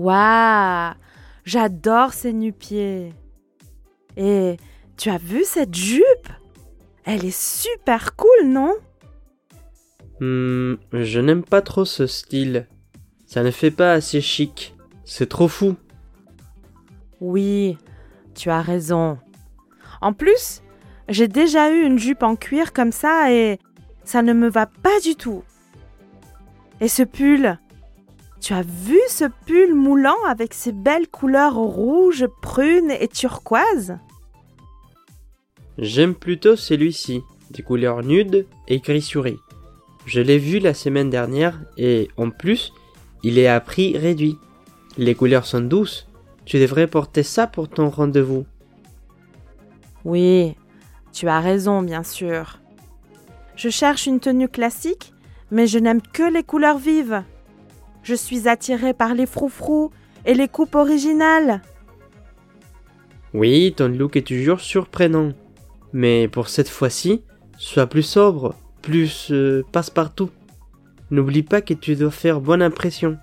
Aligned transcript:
Waouh 0.00 0.94
J'adore 1.44 2.14
ces 2.14 2.32
nu-pieds. 2.32 3.12
Et 4.16 4.56
tu 4.96 5.10
as 5.10 5.18
vu 5.18 5.44
cette 5.44 5.74
jupe? 5.74 6.28
Elle 7.04 7.26
est 7.26 7.38
super 7.38 8.16
cool, 8.16 8.46
non? 8.46 8.72
Hmm, 10.20 10.76
je 10.92 11.20
n'aime 11.20 11.44
pas 11.44 11.60
trop 11.60 11.84
ce 11.84 12.06
style. 12.06 12.66
Ça 13.26 13.42
ne 13.42 13.50
fait 13.50 13.70
pas 13.70 13.92
assez 13.92 14.22
chic. 14.22 14.74
C'est 15.04 15.28
trop 15.28 15.48
fou. 15.48 15.76
Oui, 17.20 17.76
tu 18.34 18.48
as 18.48 18.62
raison. 18.62 19.18
En 20.00 20.14
plus, 20.14 20.62
j'ai 21.10 21.28
déjà 21.28 21.70
eu 21.70 21.82
une 21.82 21.98
jupe 21.98 22.22
en 22.22 22.36
cuir 22.36 22.72
comme 22.72 22.92
ça 22.92 23.30
et 23.32 23.58
ça 24.04 24.22
ne 24.22 24.32
me 24.32 24.48
va 24.48 24.64
pas 24.64 24.98
du 25.00 25.14
tout. 25.14 25.44
Et 26.80 26.88
ce 26.88 27.02
pull 27.02 27.58
Tu 28.40 28.54
as 28.54 28.62
vu 28.62 28.98
ce 29.08 29.24
pull 29.46 29.74
moulant 29.74 30.16
avec 30.26 30.54
ses 30.54 30.72
belles 30.72 31.08
couleurs 31.08 31.56
rouges, 31.56 32.26
prunes 32.40 32.90
et 32.90 33.08
turquoises? 33.08 33.98
J'aime 35.76 36.14
plutôt 36.14 36.56
celui-ci, 36.56 37.22
des 37.50 37.62
couleurs 37.62 38.02
nudes 38.02 38.46
et 38.66 38.78
gris 38.80 39.02
souris. 39.02 39.38
Je 40.06 40.20
l'ai 40.20 40.38
vu 40.38 40.58
la 40.58 40.72
semaine 40.72 41.10
dernière 41.10 41.60
et 41.76 42.08
en 42.16 42.30
plus, 42.30 42.72
il 43.22 43.38
est 43.38 43.46
à 43.46 43.60
prix 43.60 43.96
réduit. 43.98 44.36
Les 44.96 45.14
couleurs 45.14 45.44
sont 45.44 45.60
douces. 45.60 46.08
Tu 46.46 46.58
devrais 46.58 46.86
porter 46.86 47.22
ça 47.22 47.46
pour 47.46 47.68
ton 47.68 47.90
rendez-vous. 47.90 48.46
Oui, 50.04 50.56
tu 51.12 51.28
as 51.28 51.40
raison, 51.40 51.82
bien 51.82 52.02
sûr. 52.02 52.58
Je 53.54 53.68
cherche 53.68 54.06
une 54.06 54.20
tenue 54.20 54.48
classique, 54.48 55.12
mais 55.50 55.66
je 55.66 55.78
n'aime 55.78 56.00
que 56.00 56.22
les 56.22 56.42
couleurs 56.42 56.78
vives. 56.78 57.22
Je 58.02 58.14
suis 58.14 58.48
attirée 58.48 58.94
par 58.94 59.14
les 59.14 59.26
froufrous 59.26 59.90
et 60.24 60.34
les 60.34 60.48
coupes 60.48 60.74
originales. 60.74 61.62
Oui, 63.32 63.72
ton 63.76 63.88
look 63.88 64.16
est 64.16 64.26
toujours 64.26 64.60
surprenant. 64.60 65.32
Mais 65.92 66.28
pour 66.28 66.48
cette 66.48 66.68
fois-ci, 66.68 67.22
sois 67.58 67.86
plus 67.86 68.02
sobre, 68.02 68.54
plus 68.82 69.28
euh, 69.30 69.64
passe-partout. 69.72 70.30
N'oublie 71.10 71.42
pas 71.42 71.60
que 71.60 71.74
tu 71.74 71.96
dois 71.96 72.10
faire 72.10 72.40
bonne 72.40 72.62
impression. 72.62 73.18